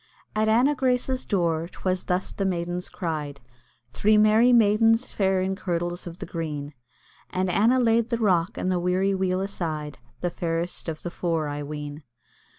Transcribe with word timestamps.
At 0.35 0.47
Anna 0.49 0.73
Grace's 0.73 1.27
door 1.27 1.67
'twas 1.67 2.05
thus 2.05 2.31
the 2.31 2.43
maidens 2.43 2.89
cried, 2.89 3.39
Three 3.93 4.17
merry 4.17 4.51
maidens 4.51 5.13
fair 5.13 5.41
in 5.41 5.55
kirtles 5.55 6.07
of 6.07 6.17
the 6.17 6.25
green; 6.25 6.73
And 7.29 7.51
Anna 7.51 7.79
laid 7.79 8.09
the 8.09 8.17
rock 8.17 8.57
and 8.57 8.71
the 8.71 8.79
weary 8.79 9.13
wheel 9.13 9.41
aside, 9.41 9.99
The 10.21 10.31
fairest 10.31 10.89
of 10.89 11.03
the 11.03 11.11
four, 11.11 11.47
I 11.47 11.61
ween. 11.61 12.01